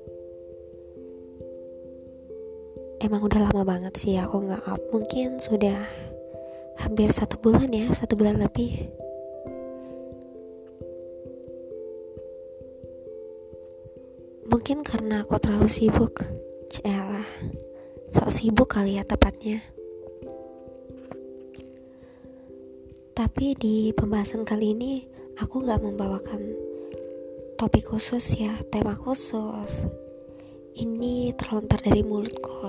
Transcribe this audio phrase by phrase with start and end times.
[3.04, 4.80] Emang udah lama banget sih aku gak up.
[4.88, 5.84] Mungkin sudah
[6.80, 8.88] hampir satu bulan ya, satu bulan lebih.
[14.48, 16.24] Mungkin karena aku terlalu sibuk
[16.68, 17.24] Celah,
[18.12, 19.60] sok sibuk kali ya tepatnya.
[23.16, 25.04] Tapi di pembahasan kali ini
[25.40, 26.52] aku gak membawakan
[27.56, 29.88] topik khusus ya, tema khusus.
[30.76, 32.68] Ini terlontar dari mulutku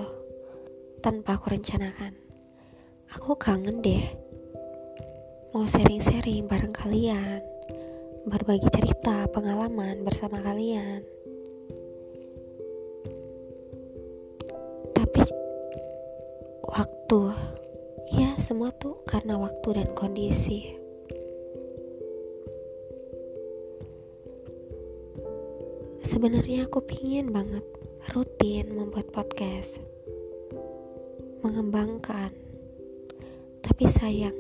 [1.04, 2.16] tanpa aku rencanakan.
[3.20, 4.04] Aku kangen deh
[5.52, 7.44] mau sharing-sharing bareng kalian,
[8.24, 11.19] berbagi cerita, pengalaman bersama kalian.
[17.10, 17.34] Waktu
[18.22, 20.78] ya semua tuh karena waktu dan kondisi.
[26.06, 27.66] Sebenarnya aku pingin banget
[28.14, 29.82] rutin membuat podcast.
[31.42, 32.30] Mengembangkan.
[33.66, 34.38] Tapi sayang.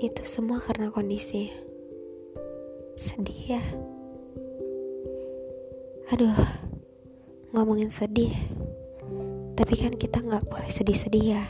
[0.00, 1.52] Itu semua karena kondisi.
[2.96, 3.64] Sedih ya.
[6.08, 6.40] Aduh
[7.52, 8.32] ngomongin sedih
[9.52, 11.44] tapi kan kita nggak boleh sedih-sedih ya.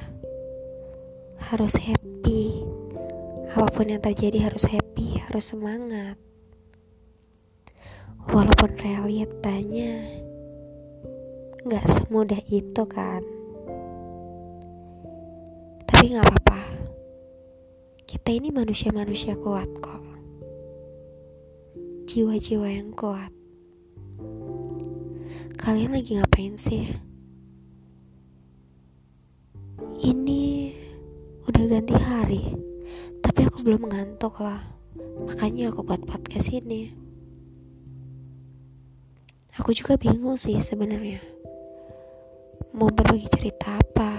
[1.38, 2.66] Harus happy.
[3.52, 6.16] Apa pun yang terjadi harus happy, harus semangat.
[8.32, 10.22] Walaupun realitanya
[11.62, 13.22] nggak semudah itu kan.
[15.86, 16.62] Tapi nggak apa-apa.
[18.02, 20.02] Kita ini manusia-manusia kuat kok.
[22.10, 23.30] Jiwa-jiwa yang kuat.
[25.54, 27.11] Kalian lagi ngapain sih?
[31.72, 32.42] Udah ganti hari,
[33.24, 34.60] tapi aku belum ngantuk lah.
[35.24, 36.92] Makanya aku buat podcast ini.
[39.56, 41.24] Aku juga bingung sih sebenarnya.
[42.76, 44.12] Mau berbagi cerita apa?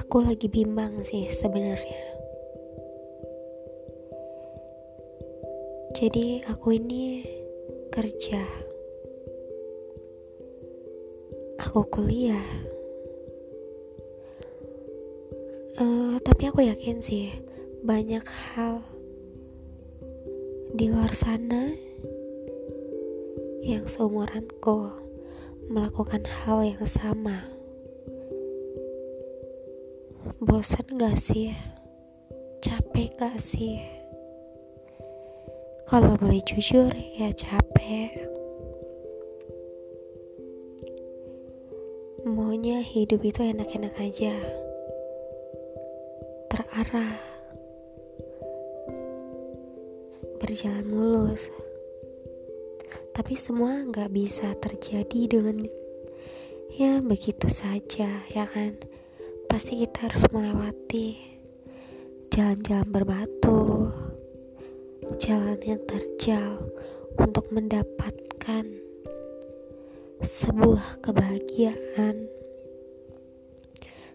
[0.00, 2.04] Aku lagi bimbang sih sebenarnya.
[5.92, 7.20] Jadi aku ini
[7.92, 8.65] kerja
[11.76, 12.40] aku kuliah.
[15.76, 17.36] Uh, tapi aku yakin sih
[17.84, 18.80] banyak hal
[20.72, 21.76] di luar sana
[23.60, 24.88] yang seumuranku
[25.68, 27.44] melakukan hal yang sama.
[30.40, 31.52] Bosan gak sih?
[32.64, 33.84] Capek gak sih?
[35.84, 36.88] Kalau boleh jujur
[37.20, 38.25] ya capek
[42.26, 44.34] Maunya hidup itu enak-enak aja.
[46.50, 47.14] Terarah.
[50.42, 51.54] Berjalan mulus.
[53.14, 55.70] Tapi semua gak bisa terjadi dengan
[56.74, 58.74] Ya begitu saja ya kan?
[59.46, 61.14] Pasti kita harus melewati
[62.34, 63.86] Jalan-jalan berbatu
[65.22, 66.58] Jalan yang terjal
[67.22, 68.85] Untuk mendapatkan
[70.24, 72.24] sebuah kebahagiaan,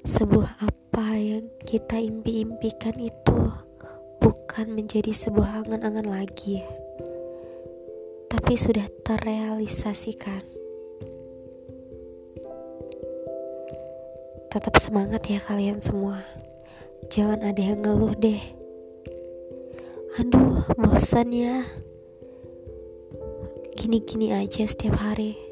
[0.01, 3.39] sebuah apa yang kita impi-impikan itu
[4.17, 6.65] bukan menjadi sebuah angan-angan lagi,
[8.33, 10.41] tapi sudah terrealisasikan.
[14.51, 16.25] Tetap semangat ya kalian semua.
[17.13, 18.41] Jangan ada yang ngeluh deh.
[20.19, 21.63] Aduh, bosan ya.
[23.79, 25.50] Gini-gini aja setiap hari.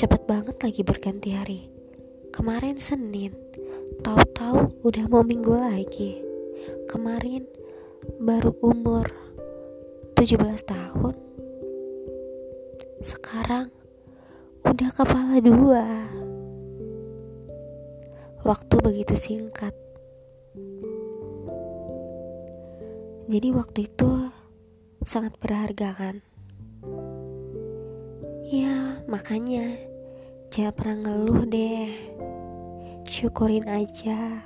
[0.00, 1.68] Cepet banget lagi berganti hari.
[2.32, 3.36] Kemarin Senin,
[4.00, 6.24] tahu-tahu udah mau minggu lagi.
[6.88, 7.44] Kemarin
[8.16, 9.04] baru umur
[10.16, 11.12] 17 tahun.
[13.04, 13.68] Sekarang
[14.64, 15.84] udah kepala dua.
[18.40, 19.76] Waktu begitu singkat.
[23.28, 24.32] Jadi waktu itu
[25.04, 26.24] sangat berharga kan?
[28.48, 29.89] Ya, makanya
[30.50, 31.86] jangan pernah ngeluh deh.
[33.06, 34.42] Syukurin aja.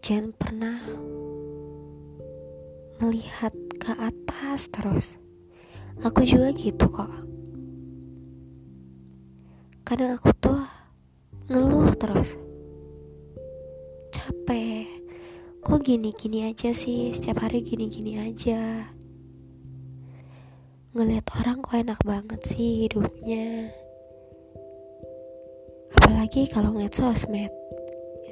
[0.00, 0.80] Jangan pernah
[3.04, 5.20] melihat ke atas terus.
[6.00, 7.12] Aku juga gitu kok.
[9.84, 10.60] Kadang aku tuh
[11.52, 12.40] ngeluh terus.
[14.08, 14.88] Capek.
[15.60, 17.12] Kok gini-gini aja sih?
[17.12, 18.95] Setiap hari gini-gini aja.
[20.96, 23.68] Ngeliat orang kok enak banget sih hidupnya.
[25.92, 27.52] Apalagi kalau ngeliat sosmed,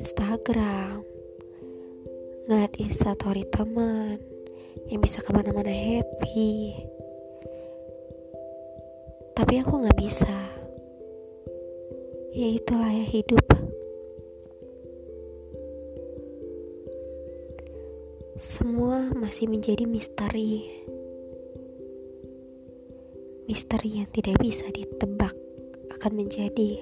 [0.00, 1.04] Instagram,
[2.48, 4.16] ngeliat instastory teman,
[4.88, 6.72] yang bisa ke mana-mana happy.
[9.36, 10.32] Tapi aku nggak bisa.
[12.32, 13.44] Ya itulah ya hidup.
[18.40, 20.83] Semua masih menjadi misteri
[23.44, 25.32] misteri yang tidak bisa ditebak
[25.98, 26.80] akan menjadi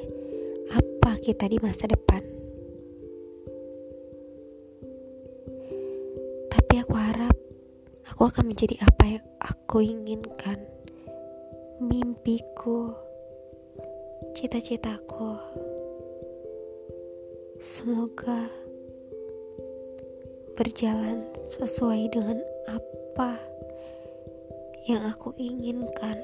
[0.73, 2.23] apa kita di masa depan
[6.49, 7.37] tapi aku harap
[8.13, 10.61] aku akan menjadi apa yang aku inginkan.
[11.81, 12.93] Mimpiku,
[14.37, 15.33] cita-citaku.
[17.57, 18.53] Semoga
[20.55, 22.39] berjalan sesuai dengan
[22.69, 23.41] apa
[24.87, 26.21] yang aku inginkan.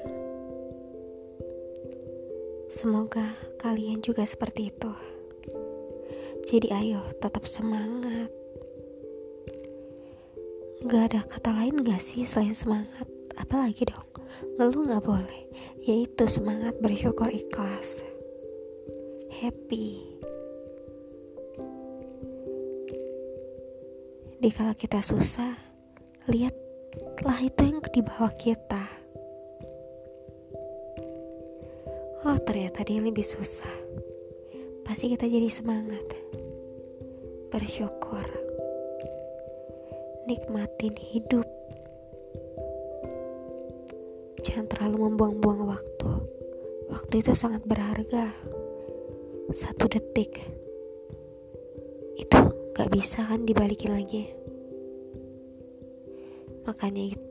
[2.69, 4.93] Semoga kalian juga seperti itu.
[6.45, 8.29] Jadi, ayo tetap semangat.
[10.85, 13.09] Gak ada kata lain gak sih selain semangat?
[13.41, 14.05] Apalagi dong,
[14.61, 15.41] ngeluh gak boleh.
[15.81, 18.05] Yaitu semangat bersyukur ikhlas.
[19.33, 20.05] Happy.
[24.39, 25.57] Di kala kita susah,
[26.29, 28.88] lihatlah itu yang di bawah kita.
[32.49, 33.69] Ternyata dia lebih susah.
[34.81, 36.01] Pasti kita jadi semangat.
[37.53, 38.25] Bersyukur
[40.25, 41.45] nikmatin hidup.
[44.41, 46.11] Jangan terlalu membuang-buang waktu.
[46.89, 48.33] Waktu itu sangat berharga.
[49.53, 50.41] Satu detik
[52.17, 52.39] itu
[52.73, 54.25] gak bisa kan dibalikin lagi.
[56.65, 57.28] Makanya itu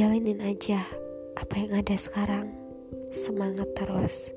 [0.00, 0.80] jalanin aja
[1.36, 2.48] apa yang ada sekarang.
[3.12, 4.32] Semangat terus.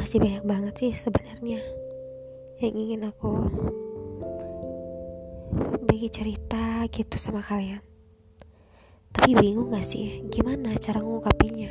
[0.00, 1.60] masih banyak banget sih sebenarnya
[2.58, 3.36] yang ingin aku
[5.84, 7.84] bagi cerita gitu sama kalian
[9.12, 11.70] tapi bingung gak sih gimana cara ngungkapinnya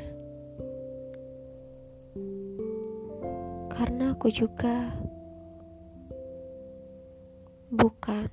[3.73, 4.93] karena aku juga
[7.73, 8.29] bukan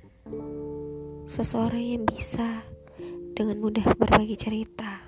[1.27, 2.63] seseorang yang bisa
[3.35, 5.03] dengan mudah berbagi cerita.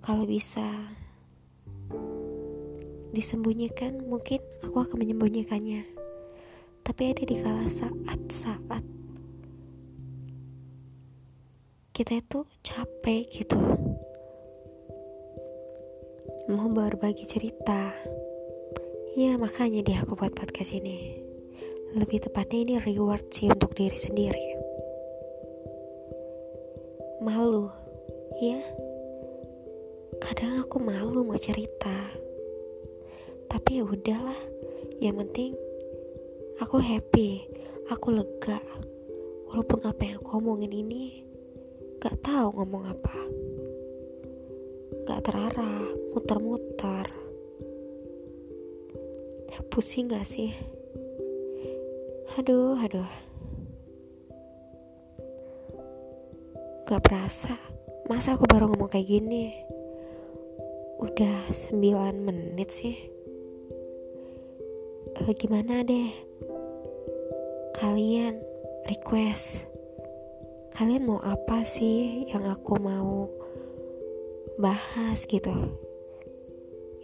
[0.00, 0.64] Kalau bisa
[3.12, 5.84] disembunyikan, mungkin aku akan menyembunyikannya.
[6.80, 8.84] Tapi ada di kala saat-saat
[11.92, 13.60] kita itu capek gitu.
[16.48, 17.92] Mau berbagi cerita.
[19.16, 21.25] Ya makanya dia aku buat podcast ini
[21.96, 24.46] lebih tepatnya ini reward sih untuk diri sendiri.
[27.24, 27.72] Malu.
[28.36, 28.60] Ya
[30.20, 32.12] kadang aku malu mau cerita.
[33.48, 34.36] Tapi ya udahlah.
[35.00, 35.52] Yang penting
[36.60, 37.48] aku happy.
[37.88, 38.60] Aku lega.
[39.48, 41.24] Walaupun apa yang aku omongin ini
[41.96, 43.18] gak tahu ngomong apa.
[45.08, 47.08] Gak terarah muter-muter.
[49.48, 50.75] Ya, pusing gak sih
[52.36, 53.08] aduh aduh.
[56.84, 57.56] Gak berasa
[58.12, 59.56] masa aku baru ngomong kayak gini?
[61.00, 61.80] Udah 9
[62.20, 62.96] menit sih.
[65.16, 66.12] Uh, gimana deh?
[67.72, 68.36] Kalian
[68.84, 69.64] request.
[70.76, 73.32] Kalian mau apa sih yang aku mau
[74.60, 75.52] bahas gitu?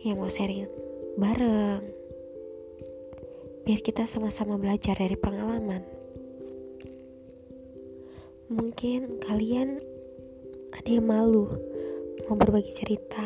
[0.05, 0.69] Yang mau sharing
[1.17, 1.92] bareng
[3.63, 5.83] biar kita sama-sama belajar dari pengalaman.
[8.53, 9.81] Mungkin kalian
[10.75, 11.49] ada yang malu
[12.29, 13.25] mau berbagi cerita.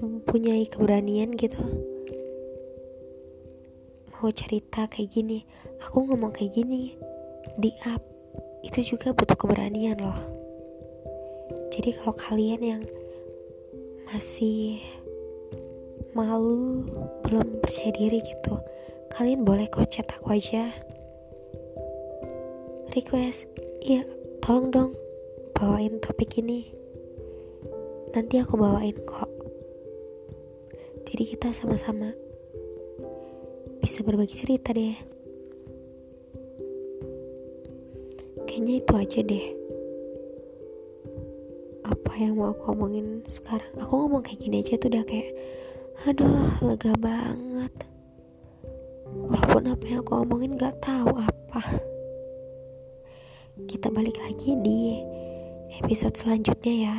[0.00, 1.60] Mempunyai keberanian gitu.
[4.14, 5.44] Aku cerita kayak gini
[5.84, 6.96] aku ngomong kayak gini
[7.60, 8.00] di up
[8.64, 10.16] itu juga butuh keberanian loh.
[11.68, 12.82] Jadi kalau kalian yang
[14.08, 14.80] masih
[16.14, 16.86] malu
[17.26, 18.54] belum percaya diri gitu.
[19.10, 20.70] Kalian boleh kok chat aku aja.
[22.94, 23.50] Request
[23.82, 24.06] iya
[24.38, 24.90] tolong dong
[25.58, 26.70] bawain topik ini.
[28.14, 29.30] Nanti aku bawain kok.
[31.10, 32.14] Jadi kita sama-sama
[33.82, 34.94] bisa berbagi cerita deh.
[38.46, 39.46] Kayaknya itu aja deh.
[41.84, 43.74] Apa yang mau aku omongin sekarang?
[43.82, 45.34] Aku ngomong kayak gini aja tuh udah kayak
[46.02, 47.70] aduh lega banget.
[49.14, 51.62] Walaupun apa yang aku omongin gak tahu apa.
[53.70, 54.98] Kita balik lagi di
[55.78, 56.96] episode selanjutnya ya.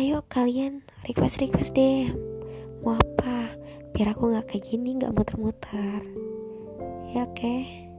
[0.00, 2.08] Ayo kalian request request deh.
[2.80, 3.52] Mau apa?
[3.92, 6.00] Biar aku nggak kayak gini nggak muter-muter.
[7.12, 7.36] Ya oke?
[7.36, 7.92] Okay?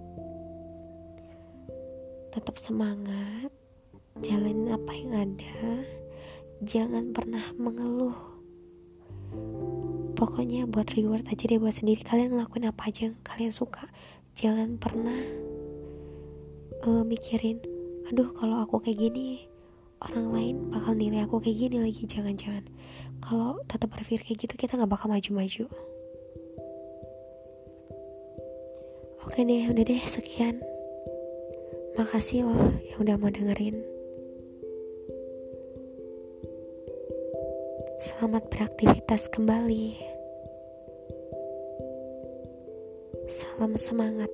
[2.33, 3.53] tetap semangat.
[4.25, 5.85] Jalanin apa yang ada.
[6.65, 8.32] Jangan pernah mengeluh
[10.23, 11.99] pokoknya buat reward aja deh buat sendiri.
[11.99, 13.91] Kalian ngelakuin apa aja yang kalian suka.
[14.39, 15.19] Jangan pernah
[16.87, 17.59] uh, mikirin
[18.07, 19.47] aduh kalau aku kayak gini
[20.03, 22.07] orang lain bakal nilai aku kayak gini lagi.
[22.07, 22.63] Jangan-jangan.
[23.19, 25.67] Kalau tetap berpikir kayak gitu kita nggak bakal maju-maju.
[29.27, 30.63] Oke deh udah deh sekian.
[31.99, 33.75] Makasih loh yang udah mau dengerin.
[37.99, 40.12] Selamat beraktivitas kembali
[43.27, 44.31] salam semangat.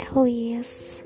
[0.00, 1.02] Elvis